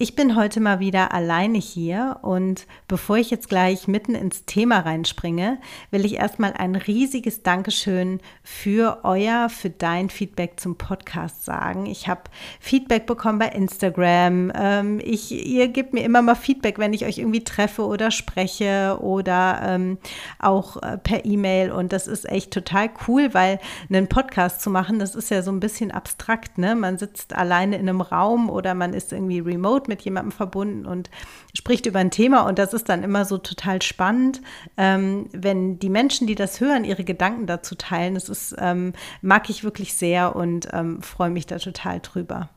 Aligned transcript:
Ich 0.00 0.14
bin 0.14 0.36
heute 0.36 0.60
mal 0.60 0.78
wieder 0.78 1.12
alleine 1.12 1.58
hier 1.58 2.18
und 2.22 2.68
bevor 2.86 3.16
ich 3.16 3.32
jetzt 3.32 3.48
gleich 3.48 3.88
mitten 3.88 4.14
ins 4.14 4.44
Thema 4.44 4.78
reinspringe, 4.78 5.58
will 5.90 6.04
ich 6.04 6.18
erstmal 6.18 6.52
ein 6.52 6.76
riesiges 6.76 7.42
Dankeschön 7.42 8.20
für 8.44 9.00
euer, 9.02 9.48
für 9.48 9.70
dein 9.70 10.08
Feedback 10.08 10.60
zum 10.60 10.76
Podcast 10.76 11.44
sagen. 11.44 11.86
Ich 11.86 12.06
habe 12.06 12.20
Feedback 12.60 13.06
bekommen 13.06 13.40
bei 13.40 13.48
Instagram. 13.48 14.52
Ähm, 14.54 15.00
ich, 15.02 15.32
ihr 15.32 15.66
gebt 15.66 15.92
mir 15.92 16.04
immer 16.04 16.22
mal 16.22 16.36
Feedback, 16.36 16.78
wenn 16.78 16.92
ich 16.92 17.04
euch 17.04 17.18
irgendwie 17.18 17.42
treffe 17.42 17.84
oder 17.84 18.12
spreche 18.12 18.98
oder 19.00 19.62
ähm, 19.64 19.98
auch 20.38 20.80
äh, 20.80 20.96
per 20.96 21.24
E-Mail 21.24 21.72
und 21.72 21.92
das 21.92 22.06
ist 22.06 22.28
echt 22.28 22.52
total 22.52 22.88
cool, 23.08 23.34
weil 23.34 23.58
einen 23.90 24.06
Podcast 24.06 24.60
zu 24.60 24.70
machen, 24.70 25.00
das 25.00 25.16
ist 25.16 25.32
ja 25.32 25.42
so 25.42 25.50
ein 25.50 25.58
bisschen 25.58 25.90
abstrakt. 25.90 26.56
Ne? 26.56 26.76
Man 26.76 26.98
sitzt 26.98 27.34
alleine 27.34 27.78
in 27.78 27.88
einem 27.88 28.00
Raum 28.00 28.48
oder 28.48 28.74
man 28.74 28.94
ist 28.94 29.12
irgendwie 29.12 29.40
remote 29.40 29.87
mit 29.88 30.02
jemandem 30.02 30.32
verbunden 30.32 30.86
und 30.86 31.10
spricht 31.54 31.86
über 31.86 31.98
ein 31.98 32.10
Thema. 32.10 32.46
Und 32.46 32.58
das 32.58 32.72
ist 32.72 32.88
dann 32.88 33.02
immer 33.02 33.24
so 33.24 33.38
total 33.38 33.82
spannend, 33.82 34.40
ähm, 34.76 35.28
wenn 35.32 35.78
die 35.78 35.90
Menschen, 35.90 36.26
die 36.26 36.34
das 36.34 36.60
hören, 36.60 36.84
ihre 36.84 37.04
Gedanken 37.04 37.46
dazu 37.46 37.74
teilen. 37.74 38.14
Das 38.14 38.28
ist, 38.28 38.54
ähm, 38.58 38.92
mag 39.22 39.50
ich 39.50 39.64
wirklich 39.64 39.94
sehr 39.94 40.36
und 40.36 40.68
ähm, 40.72 41.02
freue 41.02 41.30
mich 41.30 41.46
da 41.46 41.58
total 41.58 42.00
drüber. 42.00 42.50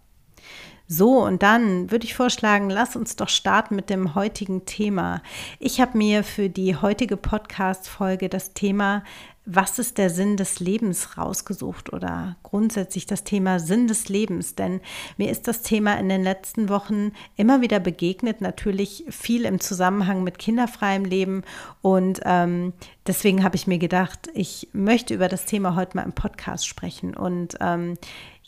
So, 0.94 1.24
und 1.24 1.42
dann 1.42 1.90
würde 1.90 2.04
ich 2.04 2.16
vorschlagen, 2.16 2.70
lass 2.70 2.98
uns 2.98 3.16
doch 3.16 3.30
starten 3.30 3.78
mit 3.78 3.90
dem 3.90 4.14
heutigen 4.14 4.66
Thema. 4.66 5.22
Ich 5.58 5.80
habe 5.80 5.98
mir 5.98 6.22
für 6.22 6.50
die 6.50 6.76
heutige 6.76 7.16
Podcast-Folge 7.16 8.28
das 8.28 8.54
Thema 8.54 9.06
was 9.46 9.80
ist 9.80 9.98
der 9.98 10.10
Sinn 10.10 10.38
des 10.38 10.60
Lebens 10.60 11.18
rausgesucht 11.18 11.92
oder 11.92 12.36
grundsätzlich 12.44 13.08
das 13.08 13.24
Thema 13.24 13.60
Sinn 13.60 13.88
des 13.88 14.08
Lebens. 14.08 14.56
Denn 14.56 14.82
mir 15.18 15.32
ist 15.32 15.48
das 15.48 15.64
Thema 15.64 15.98
in 16.00 16.10
den 16.10 16.22
letzten 16.22 16.70
Wochen 16.70 17.12
immer 17.38 17.62
wieder 17.62 17.80
begegnet, 17.80 18.42
natürlich 18.42 19.06
viel 19.10 19.46
im 19.46 19.60
Zusammenhang 19.60 20.24
mit 20.24 20.38
kinderfreiem 20.38 21.06
Leben. 21.06 21.44
Und 21.82 22.22
ähm, 22.24 22.74
deswegen 23.08 23.44
habe 23.44 23.56
ich 23.56 23.66
mir 23.66 23.80
gedacht, 23.80 24.30
ich 24.34 24.70
möchte 24.74 25.16
über 25.16 25.28
das 25.28 25.46
Thema 25.46 25.76
heute 25.76 25.98
mal 25.98 26.04
im 26.04 26.14
Podcast 26.14 26.68
sprechen. 26.68 27.16
Und 27.16 27.56
ähm, 27.62 27.98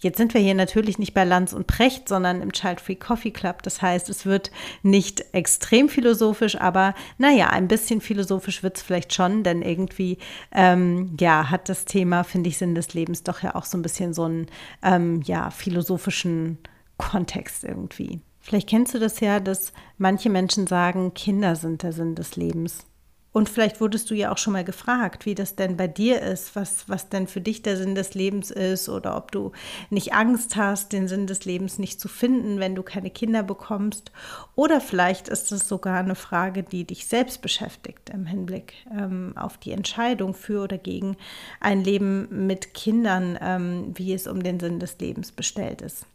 Jetzt 0.03 0.17
sind 0.17 0.33
wir 0.33 0.41
hier 0.41 0.53
natürlich 0.53 0.99
nicht 0.99 1.13
bei 1.13 1.23
Lanz 1.23 1.53
und 1.53 1.65
Precht, 1.65 2.09
sondern 2.09 2.41
im 2.41 2.51
Child 2.51 2.81
Free 2.81 2.95
Coffee 2.95 3.31
Club. 3.31 3.63
Das 3.63 3.81
heißt, 3.81 4.09
es 4.09 4.25
wird 4.25 4.51
nicht 4.81 5.23
extrem 5.33 5.87
philosophisch, 5.87 6.59
aber 6.59 6.93
naja, 7.17 7.49
ein 7.49 7.69
bisschen 7.69 8.01
philosophisch 8.01 8.63
wird 8.63 8.77
es 8.77 8.83
vielleicht 8.83 9.13
schon, 9.13 9.43
denn 9.43 9.61
irgendwie, 9.61 10.17
ähm, 10.51 11.15
ja, 11.19 11.49
hat 11.49 11.69
das 11.69 11.85
Thema, 11.85 12.23
finde 12.23 12.49
ich, 12.49 12.57
Sinn 12.57 12.75
des 12.75 12.93
Lebens 12.93 13.23
doch 13.23 13.41
ja 13.41 13.55
auch 13.55 13.65
so 13.65 13.77
ein 13.77 13.81
bisschen 13.81 14.13
so 14.13 14.23
einen, 14.23 14.47
ähm, 14.83 15.21
ja, 15.23 15.49
philosophischen 15.51 16.57
Kontext 16.97 17.63
irgendwie. 17.63 18.19
Vielleicht 18.41 18.67
kennst 18.67 18.93
du 18.93 18.99
das 18.99 19.21
ja, 19.21 19.39
dass 19.39 19.71
manche 19.97 20.29
Menschen 20.29 20.67
sagen, 20.67 21.13
Kinder 21.13 21.55
sind 21.55 21.81
der 21.81 21.93
Sinn 21.93 22.13
des 22.15 22.35
Lebens. 22.35 22.85
Und 23.33 23.49
vielleicht 23.49 23.81
wurdest 23.81 24.09
du 24.11 24.15
ja 24.15 24.31
auch 24.31 24.37
schon 24.37 24.53
mal 24.53 24.63
gefragt, 24.63 25.25
wie 25.25 25.33
das 25.35 25.55
denn 25.55 25.75
bei 25.75 25.87
dir 25.87 26.21
ist, 26.21 26.55
was, 26.55 26.87
was 26.87 27.09
denn 27.09 27.27
für 27.27 27.41
dich 27.41 27.63
der 27.63 27.77
Sinn 27.77 27.95
des 27.95 28.13
Lebens 28.13 28.51
ist 28.51 28.88
oder 28.89 29.17
ob 29.17 29.31
du 29.31 29.51
nicht 29.89 30.13
Angst 30.13 30.55
hast, 30.55 30.94
den 30.94 31.07
Sinn 31.07 31.25
des 31.25 31.43
Lebens 31.43 31.79
nicht 31.79 31.99
zu 31.99 32.07
finden, 32.07 32.59
wenn 32.59 32.75
du 32.75 32.83
keine 32.83 33.09
Kinder 33.09 33.41
bekommst. 33.41 34.11
Oder 34.55 34.79
vielleicht 34.79 35.27
ist 35.29 35.51
es 35.51 35.67
sogar 35.67 35.99
eine 35.99 36.16
Frage, 36.16 36.61
die 36.61 36.85
dich 36.85 37.07
selbst 37.07 37.41
beschäftigt 37.41 38.11
im 38.11 38.27
Hinblick 38.27 38.73
ähm, 38.91 39.33
auf 39.35 39.57
die 39.57 39.72
Entscheidung 39.72 40.35
für 40.35 40.63
oder 40.63 40.77
gegen 40.77 41.17
ein 41.59 41.83
Leben 41.83 42.45
mit 42.45 42.75
Kindern, 42.75 43.38
ähm, 43.41 43.93
wie 43.95 44.13
es 44.13 44.27
um 44.27 44.43
den 44.43 44.59
Sinn 44.59 44.79
des 44.79 44.99
Lebens 44.99 45.31
bestellt 45.31 45.81
ist. 45.81 46.05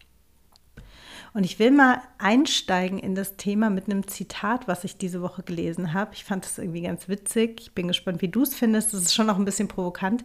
Und 1.38 1.44
ich 1.44 1.60
will 1.60 1.70
mal 1.70 2.02
einsteigen 2.18 2.98
in 2.98 3.14
das 3.14 3.36
Thema 3.36 3.70
mit 3.70 3.84
einem 3.84 4.08
Zitat, 4.08 4.66
was 4.66 4.82
ich 4.82 4.96
diese 4.96 5.22
Woche 5.22 5.44
gelesen 5.44 5.94
habe. 5.94 6.10
Ich 6.14 6.24
fand 6.24 6.44
es 6.44 6.58
irgendwie 6.58 6.80
ganz 6.80 7.08
witzig. 7.08 7.60
Ich 7.60 7.74
bin 7.74 7.86
gespannt, 7.86 8.22
wie 8.22 8.28
du 8.28 8.42
es 8.42 8.56
findest. 8.56 8.92
Das 8.92 9.02
ist 9.02 9.14
schon 9.14 9.28
noch 9.28 9.38
ein 9.38 9.44
bisschen 9.44 9.68
provokant. 9.68 10.24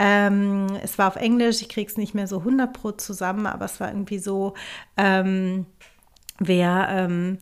Ähm, 0.00 0.66
es 0.82 0.98
war 0.98 1.06
auf 1.06 1.14
Englisch, 1.14 1.62
ich 1.62 1.68
kriege 1.68 1.88
es 1.88 1.96
nicht 1.96 2.12
mehr 2.12 2.26
so 2.26 2.38
100 2.38 2.72
pro 2.72 2.90
zusammen, 2.90 3.46
aber 3.46 3.66
es 3.66 3.78
war 3.78 3.86
irgendwie 3.86 4.18
so, 4.18 4.54
ähm, 4.96 5.66
wer, 6.40 6.88
ähm, 6.90 7.38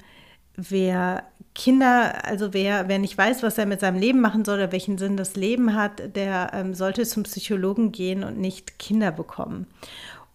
wer 0.54 1.25
Kinder, 1.54 2.22
also 2.27 2.53
wer, 2.53 2.87
wer 2.88 2.98
nicht 2.98 3.16
weiß, 3.16 3.43
was 3.43 3.56
er 3.56 3.65
mit 3.65 3.81
seinem 3.81 3.98
Leben 3.98 4.21
machen 4.21 4.44
soll 4.44 4.56
oder 4.56 4.72
welchen 4.72 4.98
Sinn 4.98 5.16
das 5.16 5.37
Leben 5.37 5.75
hat, 5.75 6.15
der 6.16 6.50
ähm, 6.53 6.75
sollte 6.75 7.06
zum 7.06 7.22
Psychologen 7.22 7.93
gehen 7.93 8.25
und 8.25 8.38
nicht 8.38 8.78
Kinder 8.78 9.10
bekommen. 9.10 9.66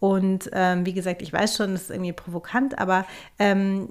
Und 0.01 0.49
ähm, 0.51 0.83
wie 0.83 0.93
gesagt, 0.93 1.21
ich 1.21 1.31
weiß 1.31 1.55
schon, 1.55 1.73
das 1.73 1.83
ist 1.83 1.91
irgendwie 1.91 2.11
provokant, 2.11 2.79
aber 2.79 3.05
ähm, 3.37 3.89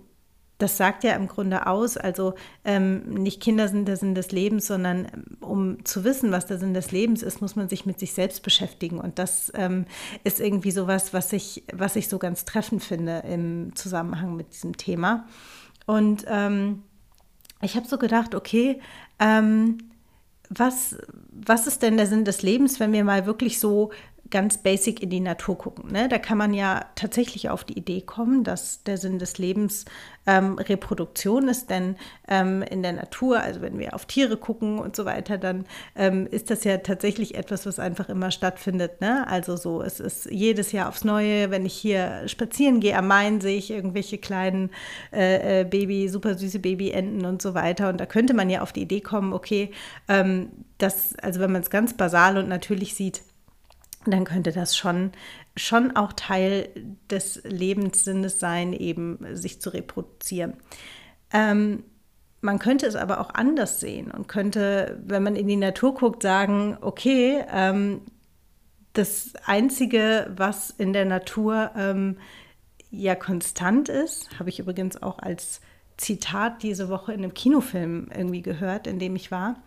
das 0.59 0.77
sagt 0.77 1.05
ja 1.05 1.15
im 1.15 1.29
Grunde 1.29 1.69
aus, 1.69 1.97
also 1.97 2.35
ähm, 2.65 3.15
nicht 3.15 3.41
Kinder 3.41 3.69
sind 3.69 3.87
der 3.87 3.97
Sinn 3.97 4.17
des 4.17 4.33
Lebens, 4.33 4.67
sondern 4.67 5.05
ähm, 5.05 5.37
um 5.41 5.85
zu 5.85 6.03
wissen, 6.03 6.33
was 6.33 6.47
der 6.47 6.59
Sinn 6.59 6.75
des 6.75 6.91
Lebens 6.91 7.23
ist, 7.23 7.41
muss 7.41 7.55
man 7.55 7.69
sich 7.69 7.87
mit 7.87 8.01
sich 8.01 8.13
selbst 8.13 8.43
beschäftigen. 8.43 8.99
Und 8.99 9.21
das 9.21 9.53
ähm, 9.55 9.87
ist 10.25 10.41
irgendwie 10.41 10.73
sowas, 10.73 11.15
was 11.15 11.33
ich, 11.33 11.63
was 11.73 11.95
ich 11.95 12.09
so 12.09 12.19
ganz 12.19 12.45
treffend 12.45 12.83
finde 12.83 13.23
im 13.29 13.77
Zusammenhang 13.77 14.35
mit 14.35 14.53
diesem 14.53 14.77
Thema. 14.77 15.29
Und 15.87 16.25
ähm, 16.27 16.83
ich 17.63 17.77
habe 17.77 17.87
so 17.87 17.99
gedacht, 17.99 18.35
okay, 18.35 18.81
ähm, 19.21 19.79
was, 20.49 20.99
was 21.31 21.69
ist 21.69 21.83
denn 21.83 21.97
der 21.97 22.09
Sinn 22.09 22.25
des 22.25 22.43
Lebens, 22.43 22.81
wenn 22.81 22.93
wir 22.93 23.05
mal 23.05 23.27
wirklich 23.27 23.61
so 23.61 23.93
ganz 24.31 24.59
basic 24.59 25.03
in 25.03 25.11
die 25.11 25.21
Natur 25.21 25.59
gucken. 25.59 25.91
Ne? 25.93 26.09
Da 26.09 26.19
kann 26.19 26.39
man 26.39 26.55
ja 26.55 26.85
tatsächlich 26.95 27.51
auf 27.51 27.65
die 27.65 27.77
Idee 27.77 28.01
kommen, 28.01 28.45
dass 28.45 28.83
der 28.85 28.97
Sinn 28.97 29.19
des 29.19 29.39
Lebens 29.39 29.85
ähm, 30.27 30.59
Reproduktion 30.59 31.49
ist, 31.49 31.71
denn 31.71 31.97
ähm, 32.29 32.63
in 32.63 32.83
der 32.83 32.93
Natur, 32.93 33.41
also 33.41 33.61
wenn 33.61 33.79
wir 33.79 33.95
auf 33.95 34.07
Tiere 34.07 34.37
gucken 34.37 34.79
und 34.79 34.95
so 34.95 35.05
weiter, 35.05 35.39
dann 35.39 35.67
ähm, 35.97 36.29
ist 36.31 36.51
das 36.51 36.65
ja 36.65 36.79
tatsächlich 36.79 37.35
etwas, 37.35 37.67
was 37.67 37.79
einfach 37.79 38.09
immer 38.09 38.31
stattfindet. 38.31 39.01
Ne? 39.01 39.27
Also 39.27 39.57
so, 39.57 39.83
es 39.83 39.99
ist 39.99 40.31
jedes 40.31 40.73
Jahr 40.73 40.89
aufs 40.89 41.05
Neue, 41.05 41.51
wenn 41.51 41.67
ich 41.67 41.75
hier 41.75 42.29
spazieren 42.29 42.81
gehe 42.81 42.97
am 42.97 43.09
Main, 43.09 43.41
sehe 43.41 43.57
ich 43.57 43.71
irgendwelche 43.71 44.19
kleinen 44.19 44.71
äh, 45.13 45.61
äh, 45.61 45.65
Baby, 45.65 46.09
super 46.09 46.37
süße 46.37 46.61
Babyenten 46.61 47.25
und 47.25 47.43
so 47.43 47.55
weiter. 47.55 47.89
Und 47.89 47.99
da 48.01 48.07
könnte 48.07 48.35
man 48.35 48.51
ja 48.51 48.61
auf 48.61 48.73
die 48.73 48.83
Idee 48.83 49.01
kommen, 49.01 49.33
okay, 49.33 49.73
ähm, 50.09 50.51
das, 50.79 51.15
also 51.23 51.41
wenn 51.41 51.53
man 51.53 51.63
es 51.63 51.71
ganz 51.71 51.95
basal 51.95 52.39
und 52.39 52.49
natürlich 52.49 52.95
sieht, 52.95 53.23
dann 54.07 54.25
könnte 54.25 54.53
das 54.53 54.77
schon, 54.77 55.13
schon 55.57 55.97
auch 55.97 56.13
Teil 56.13 56.69
des 57.11 57.43
Lebenssinnes 57.45 58.41
sein, 58.41 58.73
eben 58.73 59.19
sich 59.37 59.61
zu 59.61 59.71
reproduzieren. 59.71 60.55
Ähm, 61.33 61.85
man 62.41 62.59
könnte 62.59 62.87
es 62.87 62.97
aber 62.97 63.21
auch 63.21 63.35
anders 63.35 63.81
sehen 63.81 64.11
und 64.11 64.27
könnte, 64.29 64.99
wenn 65.05 65.23
man 65.23 65.37
in 65.37 65.47
die 65.47 65.57
Natur 65.57 65.95
guckt, 65.95 66.23
sagen, 66.23 66.79
okay, 66.81 67.45
ähm, 67.53 68.01
das 68.95 69.35
Einzige, 69.45 70.33
was 70.35 70.71
in 70.71 70.93
der 70.93 71.05
Natur 71.05 71.71
ähm, 71.77 72.17
ja 72.91 73.15
konstant 73.15 73.89
ist, 73.89 74.39
habe 74.39 74.49
ich 74.49 74.59
übrigens 74.59 75.01
auch 75.03 75.19
als 75.19 75.61
Zitat 75.97 76.63
diese 76.63 76.89
Woche 76.89 77.13
in 77.13 77.23
einem 77.23 77.35
Kinofilm 77.35 78.09
irgendwie 78.15 78.43
gehört, 78.43 78.87
in 78.87 78.99
dem 78.99 79.15
ich 79.17 79.31
war, 79.31 79.63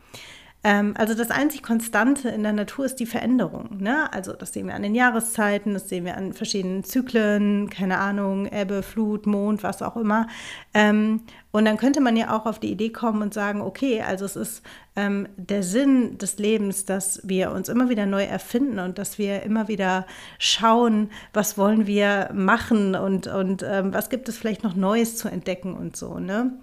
ähm, 0.65 0.93
also 0.97 1.13
das 1.13 1.29
einzig 1.29 1.61
Konstante 1.61 2.29
in 2.29 2.43
der 2.43 2.53
Natur 2.53 2.85
ist 2.85 2.95
die 2.95 3.05
Veränderung. 3.05 3.77
Ne? 3.79 4.11
Also 4.13 4.31
das 4.31 4.53
sehen 4.53 4.67
wir 4.67 4.75
an 4.75 4.83
den 4.83 4.95
Jahreszeiten, 4.95 5.73
das 5.73 5.89
sehen 5.89 6.05
wir 6.05 6.15
an 6.15 6.31
verschiedenen 6.31 6.85
Zyklen, 6.85 7.69
keine 7.69 7.99
Ahnung, 7.99 8.45
Ebbe, 8.45 8.81
Flut, 8.81 9.25
Mond, 9.25 9.61
was 9.61 9.81
auch 9.81 9.97
immer. 9.97 10.27
Ähm, 10.73 11.21
und 11.51 11.65
dann 11.65 11.75
könnte 11.75 11.99
man 11.99 12.15
ja 12.15 12.33
auch 12.35 12.45
auf 12.45 12.59
die 12.59 12.71
Idee 12.71 12.91
kommen 12.91 13.21
und 13.21 13.33
sagen, 13.33 13.61
okay, 13.61 14.01
also 14.01 14.23
es 14.23 14.37
ist 14.37 14.63
ähm, 14.95 15.27
der 15.35 15.63
Sinn 15.63 16.17
des 16.17 16.37
Lebens, 16.37 16.85
dass 16.85 17.19
wir 17.27 17.51
uns 17.51 17.67
immer 17.67 17.89
wieder 17.89 18.05
neu 18.05 18.23
erfinden 18.23 18.79
und 18.79 18.97
dass 18.97 19.17
wir 19.17 19.43
immer 19.43 19.67
wieder 19.67 20.07
schauen, 20.39 21.11
was 21.33 21.57
wollen 21.57 21.87
wir 21.87 22.29
machen 22.33 22.95
und, 22.95 23.27
und 23.27 23.63
ähm, 23.67 23.93
was 23.93 24.09
gibt 24.09 24.29
es 24.29 24.37
vielleicht 24.37 24.63
noch 24.63 24.75
Neues 24.75 25.17
zu 25.17 25.27
entdecken 25.27 25.73
und 25.73 25.97
so. 25.97 26.19
Ne? 26.19 26.53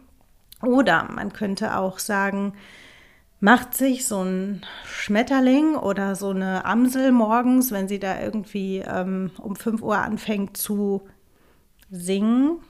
Oder 0.63 1.07
man 1.13 1.35
könnte 1.35 1.77
auch 1.77 1.99
sagen, 1.99 2.55
macht 3.41 3.75
sich 3.75 4.07
so 4.07 4.23
ein 4.23 4.63
Schmetterling 4.85 5.75
oder 5.75 6.15
so 6.15 6.31
eine 6.31 6.65
Amsel 6.67 7.11
morgens, 7.11 7.73
wenn 7.73 7.89
sie 7.89 7.99
da 7.99 8.21
irgendwie 8.21 8.79
ähm, 8.79 9.31
um 9.39 9.57
5 9.57 9.83
Uhr 9.83 9.99
anfängt 9.99 10.57
zu 10.57 11.03
singen, 11.91 12.61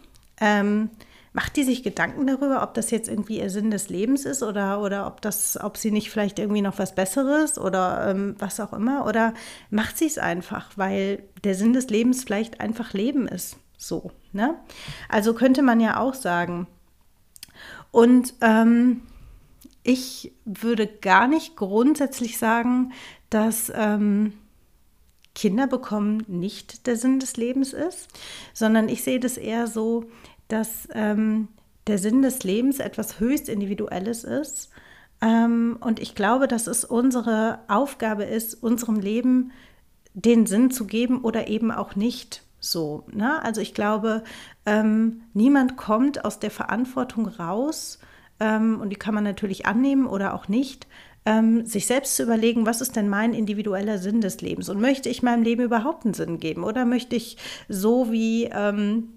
ähm, 0.41 0.91
macht 1.33 1.57
die 1.57 1.65
sich 1.65 1.83
Gedanken 1.83 2.27
darüber, 2.27 2.63
ob 2.63 2.75
das 2.75 2.91
jetzt 2.91 3.09
irgendwie 3.09 3.39
ihr 3.39 3.51
Sinn 3.51 3.71
des 3.71 3.89
Lebens 3.89 4.25
ist 4.25 4.43
oder, 4.43 4.81
oder 4.81 5.07
ob, 5.07 5.21
das, 5.21 5.59
ob 5.63 5.77
sie 5.77 5.91
nicht 5.91 6.11
vielleicht 6.11 6.39
irgendwie 6.39 6.63
noch 6.63 6.79
was 6.79 6.95
Besseres 6.95 7.59
oder 7.59 8.09
ähm, 8.11 8.35
was 8.39 8.59
auch 8.59 8.73
immer? 8.73 9.07
Oder 9.07 9.35
macht 9.71 9.99
sie 9.99 10.07
es 10.07 10.19
einfach, 10.19 10.71
weil 10.77 11.23
der 11.45 11.55
Sinn 11.55 11.73
des 11.73 11.89
Lebens 11.89 12.25
vielleicht 12.25 12.61
einfach 12.61 12.93
Leben 12.93 13.29
ist? 13.29 13.57
So, 13.77 14.11
ne? 14.33 14.57
Also 15.09 15.35
könnte 15.35 15.63
man 15.63 15.81
ja 15.81 16.01
auch 16.01 16.15
sagen. 16.15 16.67
Und 17.93 18.35
ähm, 18.41 19.03
ich 19.83 20.33
würde 20.45 20.87
gar 20.87 21.27
nicht 21.27 21.57
grundsätzlich 21.57 22.39
sagen, 22.39 22.93
dass 23.31 23.73
ähm, 23.75 24.35
Kinder 25.35 25.67
bekommen 25.67 26.25
nicht 26.27 26.87
der 26.87 26.97
Sinn 26.97 27.21
des 27.21 27.37
Lebens 27.37 27.73
ist, 27.73 28.09
sondern 28.53 28.89
ich 28.89 29.03
sehe 29.03 29.21
das 29.21 29.37
eher 29.37 29.67
so, 29.67 30.05
dass 30.49 30.89
ähm, 30.93 31.49
der 31.87 31.99
Sinn 31.99 32.23
des 32.23 32.43
Lebens 32.43 32.79
etwas 32.79 33.21
höchst 33.21 33.49
Individuelles 33.49 34.25
ist. 34.25 34.71
Ähm, 35.23 35.79
und 35.81 36.01
ich 36.01 36.15
glaube, 36.15 36.49
dass 36.49 36.67
es 36.67 36.85
unsere 36.85 37.61
Aufgabe 37.69 38.25
ist, 38.25 38.55
unserem 38.63 38.99
Leben 38.99 39.53
den 40.15 40.47
Sinn 40.47 40.71
zu 40.71 40.87
geben 40.87 41.23
oder 41.23 41.49
eben 41.49 41.71
auch 41.71 41.95
nicht 41.95 42.43
so. 42.59 43.05
Ne? 43.13 43.43
Also 43.43 43.61
ich 43.61 43.75
glaube, 43.75 44.25
ähm, 44.67 45.23
niemand 45.33 45.77
kommt 45.77 46.25
aus 46.25 46.39
der 46.39 46.51
Verantwortung 46.51 47.27
raus, 47.27 47.99
ähm, 48.41 48.81
und 48.81 48.91
die 48.91 48.97
kann 48.97 49.15
man 49.15 49.25
natürlich 49.25 49.67
annehmen 49.67 50.07
oder 50.07 50.35
auch 50.35 50.49
nicht, 50.49 50.87
ähm, 51.27 51.67
sich 51.67 51.87
selbst 51.87 52.17
zu 52.17 52.23
überlegen, 52.23 52.67
was 52.67 52.81
ist 52.81 52.97
denn 52.97 53.09
mein 53.09 53.35
individueller 53.35 53.99
Sinn 53.99 54.21
des 54.21 54.41
Lebens 54.41 54.69
und 54.69 54.81
möchte 54.81 55.09
ich 55.09 55.23
meinem 55.23 55.43
Leben 55.43 55.63
überhaupt 55.63 56.05
einen 56.05 56.15
Sinn 56.15 56.41
geben 56.41 56.65
oder 56.65 56.85
möchte 56.85 57.15
ich 57.15 57.37
so 57.69 58.11
wie, 58.11 58.45
ähm, 58.45 59.11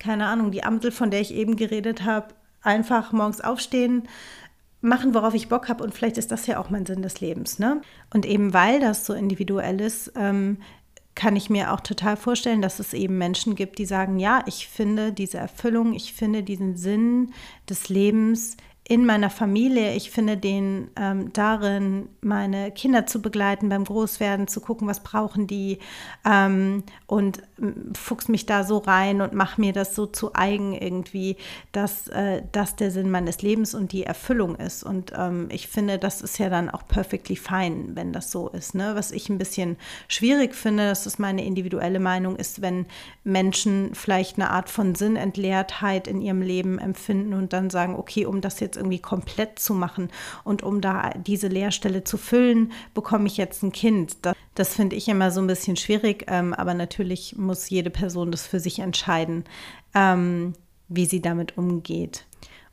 keine 0.00 0.26
Ahnung, 0.26 0.50
die 0.50 0.64
Ampel, 0.64 0.90
von 0.90 1.10
der 1.10 1.20
ich 1.20 1.34
eben 1.34 1.56
geredet 1.56 2.04
habe, 2.04 2.28
einfach 2.62 3.12
morgens 3.12 3.42
aufstehen, 3.42 4.04
machen, 4.80 5.14
worauf 5.14 5.34
ich 5.34 5.48
Bock 5.48 5.68
habe 5.68 5.84
und 5.84 5.94
vielleicht 5.94 6.18
ist 6.18 6.30
das 6.30 6.46
ja 6.46 6.58
auch 6.58 6.70
mein 6.70 6.86
Sinn 6.86 7.02
des 7.02 7.20
Lebens. 7.20 7.58
Ne? 7.58 7.80
Und 8.12 8.26
eben 8.26 8.52
weil 8.54 8.80
das 8.80 9.06
so 9.06 9.12
individuell 9.12 9.80
ist, 9.80 10.12
ähm, 10.16 10.58
kann 11.14 11.36
ich 11.36 11.50
mir 11.50 11.72
auch 11.72 11.80
total 11.80 12.16
vorstellen, 12.16 12.62
dass 12.62 12.78
es 12.78 12.92
eben 12.92 13.18
Menschen 13.18 13.54
gibt, 13.54 13.78
die 13.78 13.86
sagen, 13.86 14.18
ja, 14.18 14.42
ich 14.46 14.68
finde 14.68 15.12
diese 15.12 15.38
Erfüllung, 15.38 15.94
ich 15.94 16.12
finde 16.12 16.42
diesen 16.42 16.76
Sinn 16.76 17.32
des 17.68 17.88
Lebens 17.88 18.56
in 18.86 19.06
meiner 19.06 19.30
Familie. 19.30 19.94
Ich 19.94 20.10
finde 20.10 20.36
den 20.36 20.90
ähm, 20.96 21.32
darin, 21.32 22.10
meine 22.20 22.70
Kinder 22.70 23.06
zu 23.06 23.22
begleiten 23.22 23.70
beim 23.70 23.84
Großwerden, 23.84 24.46
zu 24.46 24.60
gucken, 24.60 24.86
was 24.86 25.00
brauchen 25.00 25.46
die 25.46 25.78
ähm, 26.26 26.82
und 27.06 27.42
ähm, 27.58 27.92
fuchs 27.94 28.28
mich 28.28 28.44
da 28.44 28.62
so 28.62 28.76
rein 28.78 29.22
und 29.22 29.32
mache 29.32 29.58
mir 29.58 29.72
das 29.72 29.94
so 29.94 30.04
zu 30.04 30.34
eigen 30.34 30.74
irgendwie, 30.74 31.36
dass 31.72 32.08
äh, 32.08 32.42
das 32.52 32.76
der 32.76 32.90
Sinn 32.90 33.10
meines 33.10 33.40
Lebens 33.40 33.74
und 33.74 33.92
die 33.92 34.04
Erfüllung 34.04 34.56
ist. 34.56 34.82
Und 34.84 35.12
ähm, 35.16 35.48
ich 35.50 35.68
finde, 35.68 35.98
das 35.98 36.20
ist 36.20 36.38
ja 36.38 36.50
dann 36.50 36.68
auch 36.68 36.86
perfectly 36.86 37.36
fine, 37.36 37.92
wenn 37.94 38.12
das 38.12 38.30
so 38.30 38.50
ist. 38.50 38.74
Ne? 38.74 38.94
Was 38.94 39.12
ich 39.12 39.30
ein 39.30 39.38
bisschen 39.38 39.78
schwierig 40.08 40.54
finde, 40.54 40.88
das 40.88 41.06
ist 41.06 41.18
meine 41.18 41.42
individuelle 41.42 42.00
Meinung, 42.00 42.36
ist, 42.36 42.60
wenn 42.60 42.84
Menschen 43.22 43.94
vielleicht 43.94 44.36
eine 44.36 44.50
Art 44.50 44.68
von 44.68 44.94
Sinnentleertheit 44.94 46.06
in 46.06 46.20
ihrem 46.20 46.42
Leben 46.42 46.78
empfinden 46.78 47.32
und 47.32 47.54
dann 47.54 47.70
sagen, 47.70 47.96
okay, 47.96 48.26
um 48.26 48.42
das 48.42 48.60
jetzt 48.60 48.73
jetzt 48.74 48.76
irgendwie 48.76 48.98
komplett 48.98 49.58
zu 49.58 49.74
machen 49.74 50.10
und 50.42 50.62
um 50.62 50.80
da 50.80 51.10
diese 51.10 51.48
Leerstelle 51.48 52.04
zu 52.04 52.16
füllen, 52.16 52.72
bekomme 52.92 53.26
ich 53.26 53.36
jetzt 53.36 53.62
ein 53.62 53.72
Kind. 53.72 54.16
Das, 54.22 54.34
das 54.54 54.74
finde 54.74 54.96
ich 54.96 55.08
immer 55.08 55.30
so 55.30 55.40
ein 55.40 55.46
bisschen 55.46 55.76
schwierig, 55.76 56.26
ähm, 56.28 56.52
aber 56.54 56.74
natürlich 56.74 57.36
muss 57.36 57.70
jede 57.70 57.90
Person 57.90 58.30
das 58.30 58.46
für 58.46 58.60
sich 58.60 58.80
entscheiden, 58.80 59.44
ähm, 59.94 60.54
wie 60.88 61.06
sie 61.06 61.20
damit 61.20 61.56
umgeht. 61.56 62.26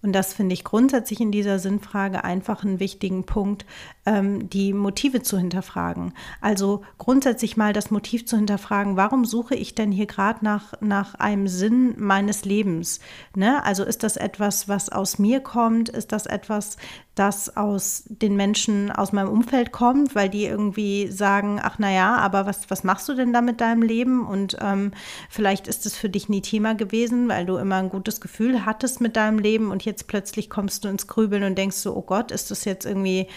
Und 0.04 0.14
das 0.14 0.34
finde 0.34 0.54
ich 0.54 0.64
grundsätzlich 0.64 1.22
in 1.22 1.32
dieser 1.32 1.60
Sinnfrage 1.60 2.24
einfach 2.24 2.64
einen 2.64 2.80
wichtigen 2.80 3.26
Punkt, 3.26 3.66
ähm, 4.06 4.50
die 4.50 4.74
Motive 4.74 5.22
zu 5.22 5.38
hinterfragen. 5.38 6.14
Also 6.42 6.82
grundsätzlich 6.98 7.56
mal 7.56 7.72
das 7.72 7.92
Motiv 7.92 8.26
zu 8.26 8.36
hinterfragen, 8.36 8.98
warum 8.98 9.26
suche 9.26 9.56
ich 9.56 9.76
denn 9.76 9.92
hier 9.92 10.08
gerade 10.08 10.44
nach, 10.44 10.74
nach 10.82 11.16
einem 11.16 11.48
Sinn 11.48 11.94
meines 11.98 12.46
Lebens? 12.46 13.00
Ne? 13.36 13.64
Also 13.64 13.84
ist 13.84 14.04
das 14.04 14.18
etwas, 14.18 14.68
was 14.68 14.90
aus 14.90 15.20
mir 15.20 15.40
kommt? 15.40 15.90
Ist 15.90 16.12
das 16.12 16.26
etwas, 16.26 16.78
das 17.22 17.56
aus 17.56 18.04
den 18.08 18.36
Menschen 18.36 18.92
aus 18.92 19.12
meinem 19.12 19.30
Umfeld 19.30 19.72
kommt, 19.72 20.16
weil 20.16 20.28
die 20.28 20.46
irgendwie 20.46 21.08
sagen, 21.12 21.60
ach 21.62 21.78
naja, 21.78 22.16
aber 22.16 22.48
was, 22.48 22.72
was 22.72 22.84
machst 22.84 23.08
du 23.08 23.14
denn 23.14 23.32
da 23.32 23.42
mit 23.42 23.62
deinem 23.62 23.84
Leben? 23.84 24.26
Und 24.26 24.58
ähm, 24.60 24.92
vielleicht 25.30 25.68
ist 25.68 25.86
es 25.86 25.96
für 25.96 26.10
dich 26.10 26.30
nie 26.30 26.42
Thema 26.42 26.74
gewesen, 26.74 27.30
weil 27.30 27.46
du 27.46 27.58
immer 27.58 27.76
ein 27.76 27.90
gutes 27.90 28.22
Gefühl 28.22 28.66
hattest 28.66 29.02
mit 29.02 29.16
deinem 29.18 29.38
Leben 29.38 29.70
und 29.70 29.86
jetzt 29.86 30.08
plötzlich 30.08 30.50
kommst 30.50 30.84
du 30.84 30.90
ins 30.90 31.06
Grübeln 31.06 31.44
und 31.44 31.60
denkst 31.60 31.78
so, 31.78 31.96
oh 31.96 32.02
Gott, 32.02 32.32
ist 32.32 32.50
das 32.50 32.66
jetzt 32.66 32.88
irgendwie 32.88 33.28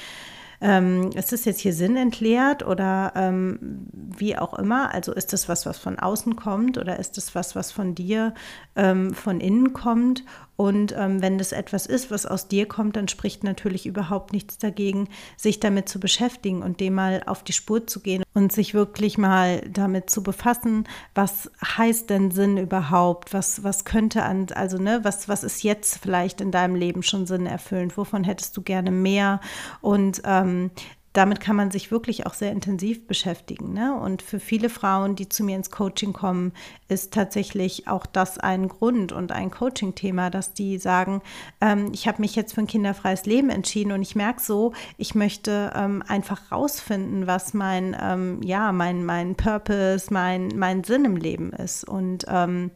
ähm, 0.65 1.11
ist 1.15 1.33
es 1.35 1.45
jetzt 1.45 1.61
hier 1.61 1.75
sinnentleert 1.75 2.67
oder 2.67 3.13
ähm, 3.17 3.87
wie 3.93 4.39
auch 4.39 4.59
immer? 4.59 4.95
Also 4.95 5.13
ist 5.13 5.35
das 5.35 5.47
was, 5.47 5.67
was 5.67 5.77
von 5.77 5.99
außen 5.99 6.37
kommt 6.37 6.79
oder 6.79 6.99
ist 6.99 7.19
das 7.19 7.35
was, 7.35 7.55
was 7.55 7.71
von 7.71 7.95
dir 7.95 8.33
ähm, 8.75 9.13
von 9.13 9.41
innen 9.41 9.75
kommt? 9.75 10.25
Und 10.56 10.95
ähm, 10.97 11.21
wenn 11.21 11.39
das 11.39 11.53
etwas 11.53 11.87
ist, 11.87 12.11
was 12.11 12.27
aus 12.27 12.47
dir 12.47 12.67
kommt, 12.67 12.97
dann 12.97 13.09
spricht 13.09 13.43
natürlich 13.43 13.87
überhaupt 13.87 14.33
nichts 14.33 14.59
dagegen, 14.59 15.09
sich 15.37 15.59
damit 15.59 15.89
zu 15.89 15.99
beschäftigen 15.99 16.62
und 16.62 16.81
dem 16.81 16.95
mal 16.95 17.23
auf 17.27 17.43
die 17.43 17.53
Spur 17.53 17.87
zu 17.87 18.01
gehen 18.01 18.23
und 18.35 18.53
sich 18.53 18.73
wirklich 18.73 19.19
mal 19.19 19.61
damit 19.69 20.11
zu 20.11 20.23
befassen, 20.23 20.85
was 21.15 21.51
heißt 21.62 22.09
denn 22.09 22.31
Sinn 22.31 22.56
überhaupt? 22.56 23.35
Was, 23.35 23.65
was 23.65 23.85
könnte 23.85 24.23
an, 24.23 24.47
also 24.55 24.79
ne, 24.79 25.01
was, 25.03 25.29
was 25.29 25.43
ist 25.43 25.62
jetzt 25.65 25.99
vielleicht 25.99 26.41
in 26.41 26.53
deinem 26.53 26.77
Leben 26.77 27.03
schon 27.03 27.27
Sinn 27.27 27.47
erfüllend? 27.47 27.97
Wovon 27.97 28.23
hättest 28.23 28.57
du 28.57 28.62
gerne 28.62 28.93
mehr? 28.93 29.41
Und 29.81 30.23
ähm, 30.25 30.71
damit 31.14 31.38
kann 31.38 31.55
man 31.55 31.70
sich 31.70 31.93
wirklich 31.93 32.26
auch 32.26 32.34
sehr 32.34 32.50
intensiv 32.50 33.06
beschäftigen. 33.06 33.72
Ne? 33.72 33.96
Und 33.96 34.20
für 34.20 34.40
viele 34.40 34.69
Frauen, 34.69 35.14
die 35.14 35.28
zu 35.28 35.44
mir 35.44 35.55
ins 35.55 35.70
Coaching 35.70 36.12
kommen, 36.12 36.52
ist 36.88 37.14
tatsächlich 37.14 37.87
auch 37.87 38.05
das 38.05 38.38
ein 38.38 38.69
Grund 38.69 39.12
und 39.12 39.31
ein 39.31 39.52
Coaching-Thema, 39.52 40.31
dass 40.31 40.55
die 40.55 40.76
sagen, 40.76 41.22
ähm, 41.61 41.90
ich 41.93 42.08
habe 42.08 42.20
mich 42.20 42.34
jetzt 42.34 42.55
für 42.55 42.62
ein 42.62 42.66
kinderfreies 42.66 43.26
Leben 43.26 43.49
entschieden 43.49 43.93
und 43.93 44.02
ich 44.02 44.16
merke 44.16 44.43
so, 44.43 44.72
ich 44.99 45.14
möchte 45.14 45.72
ähm, 45.76 46.02
einfach 46.06 46.50
rausfinden, 46.50 47.28
was 47.28 47.55
mein, 47.55 47.96
ähm, 48.00 48.43
ja, 48.43 48.72
mein, 48.72 49.05
mein 49.05 49.37
Purpose, 49.37 50.12
mein, 50.12 50.49
mein 50.56 50.82
Sinn 50.82 51.05
im 51.05 51.16
Leben 51.16 51.52
ist. 51.52 51.84
Und 51.84 52.26
ähm, 52.28 52.72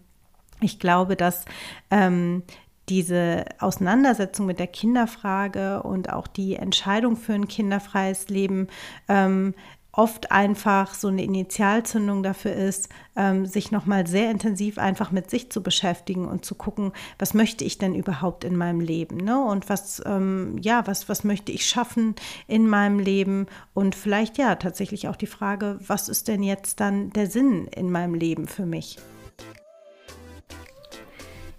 ich 0.60 0.78
glaube, 0.78 1.16
dass 1.16 1.44
ähm, 1.90 2.44
diese 2.88 3.44
Auseinandersetzung 3.58 4.46
mit 4.46 4.58
der 4.58 4.66
Kinderfrage 4.66 5.82
und 5.82 6.12
auch 6.12 6.26
die 6.26 6.56
Entscheidung 6.56 7.16
für 7.16 7.34
ein 7.34 7.48
kinderfreies 7.48 8.28
Leben 8.28 8.68
ähm, 9.08 9.54
oft 9.98 10.30
einfach 10.30 10.94
so 10.94 11.08
eine 11.08 11.24
Initialzündung 11.24 12.22
dafür 12.22 12.52
ist, 12.52 12.88
ähm, 13.16 13.46
sich 13.46 13.72
nochmal 13.72 14.06
sehr 14.06 14.30
intensiv 14.30 14.78
einfach 14.78 15.10
mit 15.10 15.28
sich 15.28 15.50
zu 15.50 15.60
beschäftigen 15.60 16.28
und 16.28 16.44
zu 16.44 16.54
gucken, 16.54 16.92
was 17.18 17.34
möchte 17.34 17.64
ich 17.64 17.78
denn 17.78 17.96
überhaupt 17.96 18.44
in 18.44 18.56
meinem 18.56 18.80
Leben, 18.80 19.16
ne? 19.16 19.42
Und 19.44 19.68
was, 19.68 20.00
ähm, 20.06 20.56
ja, 20.60 20.86
was, 20.86 21.08
was 21.08 21.24
möchte 21.24 21.50
ich 21.50 21.66
schaffen 21.66 22.14
in 22.46 22.68
meinem 22.68 23.00
Leben? 23.00 23.46
Und 23.74 23.96
vielleicht 23.96 24.38
ja 24.38 24.54
tatsächlich 24.54 25.08
auch 25.08 25.16
die 25.16 25.26
Frage, 25.26 25.80
was 25.84 26.08
ist 26.08 26.28
denn 26.28 26.44
jetzt 26.44 26.78
dann 26.78 27.10
der 27.10 27.26
Sinn 27.26 27.66
in 27.66 27.90
meinem 27.90 28.14
Leben 28.14 28.46
für 28.46 28.66
mich? 28.66 28.98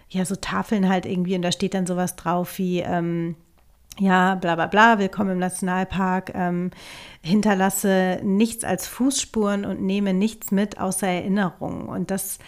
ja, 0.09 0.25
so 0.25 0.35
Tafeln 0.35 0.89
halt 0.89 1.05
irgendwie. 1.05 1.35
Und 1.35 1.43
da 1.43 1.51
steht 1.51 1.73
dann 1.73 1.87
sowas 1.87 2.15
drauf 2.15 2.57
wie, 2.57 2.79
ähm, 2.79 3.35
ja, 3.99 4.35
bla 4.35 4.55
bla 4.55 4.67
bla, 4.67 4.97
willkommen 4.99 5.31
im 5.31 5.39
Nationalpark, 5.39 6.31
ähm, 6.33 6.71
hinterlasse 7.21 8.19
nichts 8.23 8.63
als 8.63 8.87
Fußspuren 8.87 9.65
und 9.65 9.81
nehme 9.81 10.13
nichts 10.13 10.51
mit 10.51 10.79
außer 10.79 11.07
Erinnerungen. 11.07 11.87
Und 11.87 12.09
das, 12.09 12.39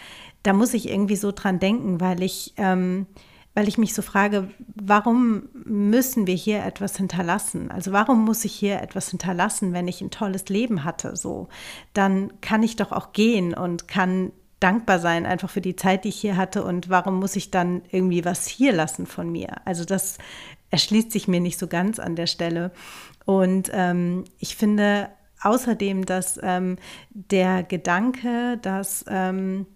da 0.42 0.52
muss 0.52 0.74
ich 0.74 0.88
irgendwie 0.88 1.16
so 1.16 1.32
dran 1.32 1.58
denken, 1.58 2.00
weil 2.00 2.22
ich, 2.22 2.54
ähm, 2.56 3.06
weil 3.54 3.68
ich 3.68 3.78
mich 3.78 3.94
so 3.94 4.02
frage, 4.02 4.50
warum 4.74 5.48
müssen 5.64 6.26
wir 6.26 6.34
hier 6.34 6.64
etwas 6.64 6.96
hinterlassen? 6.96 7.70
Also 7.70 7.92
warum 7.92 8.24
muss 8.24 8.44
ich 8.44 8.52
hier 8.52 8.82
etwas 8.82 9.10
hinterlassen, 9.10 9.72
wenn 9.72 9.88
ich 9.88 10.00
ein 10.00 10.10
tolles 10.10 10.48
Leben 10.48 10.84
hatte? 10.84 11.16
So, 11.16 11.48
dann 11.94 12.32
kann 12.40 12.62
ich 12.62 12.76
doch 12.76 12.92
auch 12.92 13.12
gehen 13.12 13.54
und 13.54 13.88
kann 13.88 14.32
dankbar 14.60 14.98
sein 14.98 15.26
einfach 15.26 15.50
für 15.50 15.60
die 15.60 15.76
Zeit, 15.76 16.04
die 16.04 16.08
ich 16.08 16.16
hier 16.16 16.36
hatte 16.36 16.64
und 16.64 16.88
warum 16.88 17.20
muss 17.20 17.36
ich 17.36 17.50
dann 17.50 17.82
irgendwie 17.90 18.24
was 18.24 18.46
hier 18.46 18.72
lassen 18.72 19.06
von 19.06 19.30
mir? 19.30 19.56
Also 19.66 19.84
das 19.84 20.18
erschließt 20.70 21.12
sich 21.12 21.28
mir 21.28 21.40
nicht 21.40 21.58
so 21.58 21.66
ganz 21.66 21.98
an 21.98 22.16
der 22.16 22.26
Stelle. 22.26 22.72
Und 23.24 23.70
ähm, 23.72 24.24
ich 24.38 24.56
finde 24.56 25.08
außerdem, 25.42 26.06
dass 26.06 26.40
ähm, 26.42 26.76
der 27.10 27.62
Gedanke, 27.62 28.58
dass 28.62 29.04
ähm, 29.08 29.66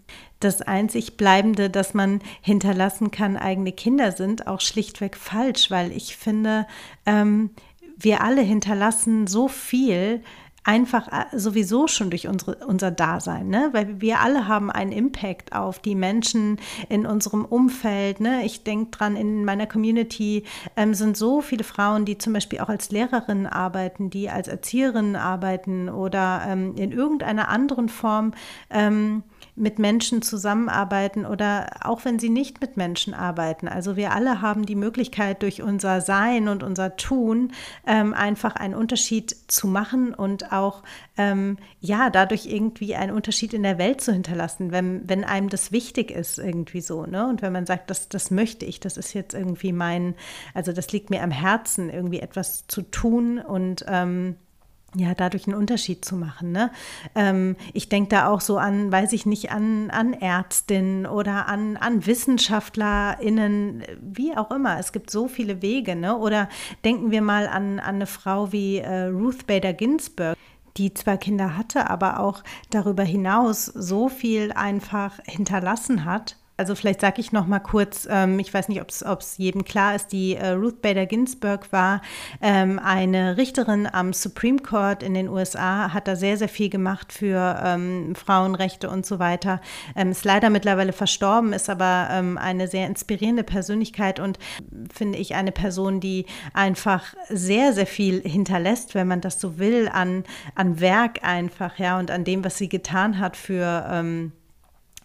das 0.40 0.62
einzig 0.62 1.16
Bleibende, 1.16 1.68
das 1.68 1.94
man 1.94 2.20
hinterlassen 2.40 3.10
kann, 3.10 3.36
eigene 3.36 3.72
Kinder 3.72 4.12
sind, 4.12 4.46
auch 4.46 4.60
schlichtweg 4.60 5.16
falsch, 5.16 5.70
weil 5.70 5.92
ich 5.92 6.16
finde, 6.16 6.66
ähm, 7.04 7.50
wir 7.96 8.22
alle 8.22 8.40
hinterlassen 8.40 9.26
so 9.26 9.48
viel, 9.48 10.22
einfach 10.62 11.08
äh, 11.08 11.38
sowieso 11.38 11.86
schon 11.86 12.10
durch 12.10 12.28
unsere, 12.28 12.56
unser 12.66 12.90
Dasein, 12.90 13.48
ne? 13.48 13.70
weil 13.72 14.00
wir 14.00 14.20
alle 14.20 14.46
haben 14.46 14.70
einen 14.70 14.92
Impact 14.92 15.54
auf 15.54 15.78
die 15.78 15.94
Menschen 15.94 16.58
in 16.88 17.06
unserem 17.06 17.44
Umfeld. 17.44 18.20
Ne? 18.20 18.44
Ich 18.44 18.62
denke 18.62 18.90
dran, 18.90 19.16
in 19.16 19.44
meiner 19.44 19.66
Community 19.66 20.44
ähm, 20.76 20.94
sind 20.94 21.16
so 21.16 21.40
viele 21.40 21.64
Frauen, 21.64 22.04
die 22.04 22.18
zum 22.18 22.34
Beispiel 22.34 22.60
auch 22.60 22.68
als 22.68 22.90
Lehrerinnen 22.90 23.46
arbeiten, 23.46 24.10
die 24.10 24.28
als 24.28 24.48
Erzieherinnen 24.48 25.16
arbeiten 25.16 25.88
oder 25.88 26.42
ähm, 26.46 26.74
in 26.76 26.92
irgendeiner 26.92 27.48
anderen 27.48 27.88
Form 27.88 28.32
ähm, 28.68 29.22
mit 29.56 29.78
Menschen 29.78 30.22
zusammenarbeiten 30.22 31.26
oder 31.26 31.70
auch 31.82 32.04
wenn 32.04 32.18
sie 32.18 32.30
nicht 32.30 32.60
mit 32.60 32.76
Menschen 32.76 33.14
arbeiten. 33.14 33.68
Also 33.68 33.96
wir 33.96 34.12
alle 34.12 34.40
haben 34.40 34.66
die 34.66 34.74
Möglichkeit, 34.74 35.42
durch 35.42 35.62
unser 35.62 36.00
Sein 36.00 36.48
und 36.48 36.62
unser 36.62 36.96
Tun 36.96 37.52
ähm, 37.86 38.14
einfach 38.14 38.56
einen 38.56 38.74
Unterschied 38.74 39.34
zu 39.48 39.66
machen 39.66 40.14
und 40.14 40.52
auch 40.52 40.82
ähm, 41.16 41.58
ja 41.80 42.10
dadurch 42.10 42.46
irgendwie 42.46 42.94
einen 42.94 43.12
Unterschied 43.12 43.54
in 43.54 43.62
der 43.62 43.78
Welt 43.78 44.00
zu 44.00 44.12
hinterlassen, 44.12 44.72
wenn, 44.72 45.08
wenn 45.08 45.24
einem 45.24 45.48
das 45.48 45.72
wichtig 45.72 46.10
ist, 46.10 46.38
irgendwie 46.38 46.80
so. 46.80 47.06
Ne? 47.06 47.26
Und 47.26 47.42
wenn 47.42 47.52
man 47.52 47.66
sagt, 47.66 47.90
das, 47.90 48.08
das 48.08 48.30
möchte 48.30 48.64
ich, 48.64 48.80
das 48.80 48.96
ist 48.96 49.12
jetzt 49.12 49.34
irgendwie 49.34 49.72
mein, 49.72 50.14
also 50.54 50.72
das 50.72 50.92
liegt 50.92 51.10
mir 51.10 51.22
am 51.22 51.30
Herzen, 51.30 51.90
irgendwie 51.90 52.20
etwas 52.20 52.66
zu 52.66 52.82
tun 52.82 53.38
und 53.38 53.84
ähm, 53.88 54.36
ja, 54.96 55.14
dadurch 55.14 55.46
einen 55.46 55.56
Unterschied 55.56 56.04
zu 56.04 56.16
machen. 56.16 56.52
Ne? 56.52 56.70
Ähm, 57.14 57.56
ich 57.72 57.88
denke 57.88 58.08
da 58.08 58.28
auch 58.28 58.40
so 58.40 58.58
an, 58.58 58.90
weiß 58.90 59.12
ich 59.12 59.24
nicht, 59.24 59.52
an, 59.52 59.90
an 59.90 60.12
Ärztinnen 60.12 61.06
oder 61.06 61.46
an, 61.48 61.76
an 61.76 62.06
WissenschaftlerInnen, 62.06 63.84
wie 64.00 64.36
auch 64.36 64.50
immer. 64.50 64.78
Es 64.78 64.92
gibt 64.92 65.10
so 65.10 65.28
viele 65.28 65.62
Wege. 65.62 65.94
Ne? 65.94 66.16
Oder 66.16 66.48
denken 66.84 67.10
wir 67.10 67.22
mal 67.22 67.46
an, 67.46 67.78
an 67.78 67.96
eine 67.96 68.06
Frau 68.06 68.52
wie 68.52 68.78
äh, 68.78 69.04
Ruth 69.04 69.46
Bader 69.46 69.72
Ginsburg 69.72 70.36
die 70.76 70.94
zwar 70.94 71.16
Kinder 71.16 71.56
hatte, 71.56 71.90
aber 71.90 72.20
auch 72.20 72.44
darüber 72.70 73.02
hinaus 73.02 73.66
so 73.66 74.08
viel 74.08 74.52
einfach 74.52 75.18
hinterlassen 75.24 76.04
hat 76.04 76.36
also 76.60 76.74
vielleicht 76.74 77.00
sage 77.00 77.22
ich 77.22 77.32
noch 77.32 77.46
mal 77.46 77.58
kurz, 77.58 78.06
ähm, 78.10 78.38
ich 78.38 78.52
weiß 78.52 78.68
nicht, 78.68 78.82
ob 78.82 78.90
es 78.90 79.38
jedem 79.38 79.64
klar 79.64 79.94
ist, 79.94 80.12
die 80.12 80.36
äh, 80.36 80.50
Ruth 80.50 80.82
Bader 80.82 81.06
Ginsburg 81.06 81.72
war 81.72 82.02
ähm, 82.42 82.78
eine 82.78 83.38
Richterin 83.38 83.88
am 83.90 84.12
Supreme 84.12 84.58
Court 84.58 85.02
in 85.02 85.14
den 85.14 85.30
USA, 85.30 85.94
hat 85.94 86.06
da 86.06 86.16
sehr, 86.16 86.36
sehr 86.36 86.50
viel 86.50 86.68
gemacht 86.68 87.14
für 87.14 87.58
ähm, 87.64 88.14
Frauenrechte 88.14 88.90
und 88.90 89.06
so 89.06 89.18
weiter. 89.18 89.62
Ähm, 89.96 90.10
ist 90.10 90.26
leider 90.26 90.50
mittlerweile 90.50 90.92
verstorben, 90.92 91.54
ist 91.54 91.70
aber 91.70 92.08
ähm, 92.10 92.36
eine 92.36 92.68
sehr 92.68 92.86
inspirierende 92.88 93.42
Persönlichkeit 93.42 94.20
und 94.20 94.38
finde 94.92 95.16
ich 95.16 95.36
eine 95.36 95.52
Person, 95.52 95.98
die 95.98 96.26
einfach 96.52 97.14
sehr, 97.30 97.72
sehr 97.72 97.86
viel 97.86 98.20
hinterlässt, 98.20 98.94
wenn 98.94 99.08
man 99.08 99.22
das 99.22 99.40
so 99.40 99.58
will, 99.58 99.88
an, 99.90 100.24
an 100.54 100.78
Werk 100.78 101.24
einfach, 101.24 101.78
ja, 101.78 101.98
und 101.98 102.10
an 102.10 102.24
dem, 102.24 102.44
was 102.44 102.58
sie 102.58 102.68
getan 102.68 103.18
hat 103.18 103.38
für 103.38 103.86
ähm, 103.90 104.32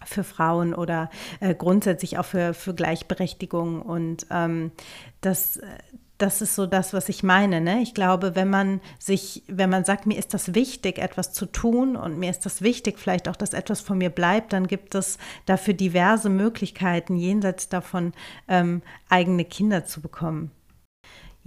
für 0.06 0.24
Frauen 0.24 0.74
oder 0.74 1.10
äh, 1.40 1.54
grundsätzlich 1.54 2.18
auch 2.18 2.26
für, 2.26 2.54
für 2.54 2.74
Gleichberechtigung. 2.74 3.82
Und 3.82 4.28
ähm, 4.32 4.72
das, 5.22 5.60
das 6.18 6.42
ist 6.42 6.56
so 6.56 6.66
das, 6.66 6.94
was 6.94 7.10
ich 7.10 7.24
meine. 7.24 7.60
Ne? 7.60 7.82
Ich 7.82 7.94
glaube, 7.94 8.36
wenn 8.36 8.50
man 8.50 8.80
sich, 9.00 9.44
wenn 9.48 9.70
man 9.70 9.84
sagt, 9.84 10.06
mir 10.06 10.18
ist 10.18 10.34
das 10.34 10.54
wichtig, 10.54 10.98
etwas 10.98 11.34
zu 11.34 11.46
tun 11.46 11.96
und 11.96 12.18
mir 12.18 12.30
ist 12.30 12.46
das 12.46 12.62
wichtig, 12.62 13.00
vielleicht 13.00 13.28
auch, 13.28 13.36
dass 13.36 13.54
etwas 13.54 13.82
von 13.82 13.98
mir 13.98 14.10
bleibt, 14.10 14.54
dann 14.54 14.68
gibt 14.68 14.96
es 14.96 15.18
dafür 15.46 15.74
diverse 15.74 16.30
Möglichkeiten, 16.30 17.18
jenseits 17.18 17.68
davon 17.68 18.14
ähm, 18.48 18.82
eigene 19.10 19.44
Kinder 19.44 19.86
zu 19.86 20.02
bekommen. 20.02 20.52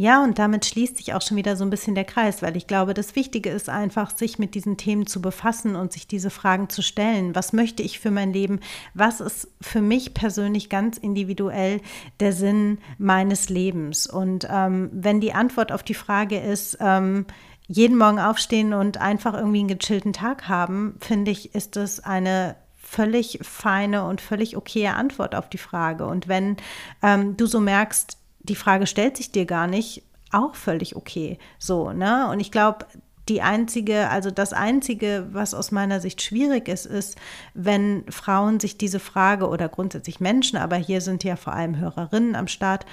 Ja, 0.01 0.23
und 0.23 0.39
damit 0.39 0.65
schließt 0.65 0.97
sich 0.97 1.13
auch 1.13 1.23
schon 1.23 1.37
wieder 1.37 1.57
so 1.57 1.65
ein 1.65 1.71
bisschen 1.71 1.97
der 1.97 2.05
Kreis, 2.05 2.41
weil 2.41 2.57
ich 2.57 2.69
glaube, 2.69 2.95
das 2.95 3.17
Wichtige 3.17 3.51
ist 3.51 3.69
einfach, 3.69 4.17
sich 4.17 4.39
mit 4.39 4.55
diesen 4.55 4.77
Themen 4.77 5.09
zu 5.09 5.21
befassen 5.21 5.75
und 5.75 5.93
sich 5.93 6.07
diese 6.07 6.31
Fragen 6.31 6.69
zu 6.69 6.83
stellen. 6.83 7.35
Was 7.35 7.53
möchte 7.53 7.83
ich 7.83 7.99
für 7.99 8.13
mein 8.13 8.33
Leben? 8.33 8.61
Was 8.95 9.21
ist 9.21 9.49
für 9.61 9.83
mich 9.83 10.15
persönlich 10.15 10.69
ganz 10.69 10.99
individuell 10.99 11.81
der 12.21 12.33
Sinn 12.33 12.79
meines 12.99 13.49
Lebens? 13.49 14.07
Und 14.07 14.47
ähm, 14.49 14.89
wenn 14.93 15.21
die 15.21 15.33
Antwort 15.33 15.73
auf 15.73 15.83
die 15.83 15.95
Frage 15.95 16.39
ist, 16.39 16.79
ähm, 16.81 17.27
jeden 17.67 17.99
Morgen 17.99 18.21
aufstehen 18.21 18.75
und 18.75 18.99
einfach 18.99 19.35
irgendwie 19.35 19.59
einen 19.59 19.77
gechillten 19.77 20.13
Tag 20.13 20.49
haben, 20.49 20.95
finde 21.01 21.33
ich, 21.33 21.57
ist 21.57 21.75
das 21.75 21.99
eine 21.99 22.55
völlig 22.77 23.41
feine 23.43 24.05
und 24.05 24.21
völlig 24.21 24.57
okaye 24.57 24.95
Antwort 24.95 25.35
auf 25.35 25.51
die 25.51 25.59
Frage. 25.59 26.07
Und 26.07 26.29
wenn 26.29 26.57
ähm, 27.03 27.37
du 27.37 27.47
so 27.47 27.59
merkst, 27.59 28.18
die 28.49 28.57
Frage 28.57 28.87
stellt 28.87 29.17
sich 29.17 29.33
dir 29.33 29.47
gar 29.47 29.67
nicht, 29.67 30.03
auch 30.31 30.55
völlig 30.55 30.97
okay. 30.97 31.39
So, 31.59 31.93
ne? 31.93 32.29
Und 32.31 32.41
ich 32.41 32.51
glaube, 32.51 32.87
die 33.29 33.43
einzige, 33.43 34.09
also 34.09 34.31
das 34.31 34.53
einzige, 34.53 35.29
was 35.33 35.55
aus 35.55 35.71
meiner 35.71 36.01
Sicht 36.01 36.23
schwierig 36.23 36.69
ist, 36.69 36.87
ist, 36.87 37.17
wenn 37.55 38.05
Frauen 38.11 38.59
sich 38.59 38.79
diese 38.79 39.01
Frage 39.01 39.49
oder 39.49 39.69
grundsätzlich 39.69 40.21
Menschen, 40.21 40.59
aber 40.59 40.77
hier 40.77 41.01
sind 41.01 41.25
ja 41.25 41.37
vor 41.37 41.53
allem 41.53 41.77
Hörerinnen 41.77 42.35
am 42.35 42.49
Start, 42.49 42.87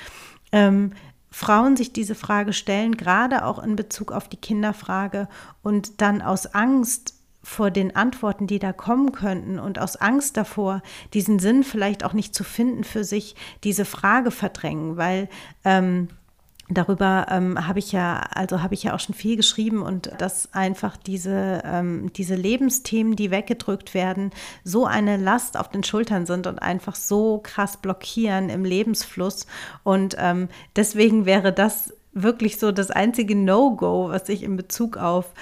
ähm, 0.51 0.91
Frauen 1.31 1.75
sich 1.75 1.91
diese 1.91 2.15
Frage 2.15 2.53
stellen, 2.53 2.95
gerade 2.95 3.45
auch 3.45 3.62
in 3.62 3.75
Bezug 3.75 4.12
auf 4.12 4.29
die 4.29 4.38
Kinderfrage 4.38 5.27
und 5.63 6.01
dann 6.01 6.21
aus 6.21 6.47
Angst 6.47 7.14
vor 7.45 7.69
den 7.69 7.95
Antworten, 7.95 8.47
die 8.47 8.57
da 8.57 8.73
kommen 8.73 9.11
könnten 9.11 9.59
und 9.59 9.77
aus 9.77 9.95
Angst 9.97 10.35
davor, 10.35 10.81
diesen 11.13 11.37
Sinn 11.37 11.63
vielleicht 11.63 12.03
auch 12.03 12.13
nicht 12.13 12.33
zu 12.33 12.43
finden 12.43 12.83
für 12.83 13.03
sich, 13.03 13.35
diese 13.63 13.85
Frage 13.85 14.31
verdrängen, 14.31 14.97
weil 14.97 15.29
ähm, 15.63 16.09
Darüber 16.67 17.27
ähm, 17.29 17.67
habe 17.67 17.77
ich 17.77 17.91
ja, 17.91 18.21
also 18.33 18.63
habe 18.63 18.73
ich 18.73 18.81
ja 18.81 18.95
auch 18.95 18.99
schon 18.99 19.13
viel 19.13 19.35
geschrieben 19.35 19.83
und 19.83 20.11
dass 20.17 20.51
einfach 20.55 20.97
diese, 20.97 21.61
ähm, 21.63 22.11
diese 22.13 22.33
Lebensthemen, 22.33 23.15
die 23.15 23.29
weggedrückt 23.29 23.93
werden, 23.93 24.31
so 24.63 24.87
eine 24.87 25.17
Last 25.17 25.59
auf 25.59 25.69
den 25.69 25.83
Schultern 25.83 26.25
sind 26.25 26.47
und 26.47 26.63
einfach 26.63 26.95
so 26.95 27.39
krass 27.43 27.77
blockieren 27.77 28.49
im 28.49 28.65
Lebensfluss. 28.65 29.45
Und 29.83 30.15
ähm, 30.17 30.49
deswegen 30.75 31.27
wäre 31.27 31.53
das 31.53 31.93
wirklich 32.13 32.57
so 32.57 32.71
das 32.71 32.89
einzige 32.89 33.35
No-Go, 33.35 34.09
was 34.09 34.27
ich 34.29 34.41
in 34.41 34.55
Bezug 34.55 34.97
auf 34.97 35.33